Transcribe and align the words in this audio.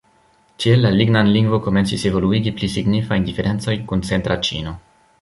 Tiel 0.63 0.79
la 0.85 0.91
Lingnan-lingvo 0.95 1.59
komencis 1.67 2.07
evoluigi 2.13 2.57
pli 2.61 2.73
signifajn 2.79 3.31
diferencojn 3.31 3.89
kun 3.93 4.07
centra 4.13 4.43
ĉino. 4.49 4.79